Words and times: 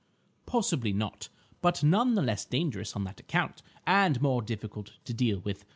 "Possibly 0.47 0.93
not—but 0.93 1.83
none 1.83 2.15
the 2.15 2.23
less 2.23 2.43
dangerous 2.43 2.95
on 2.95 3.03
that 3.03 3.19
account, 3.19 3.61
and 3.85 4.19
more 4.19 4.41
difficult 4.41 4.93
to 5.05 5.13
deal 5.13 5.41
with. 5.41 5.63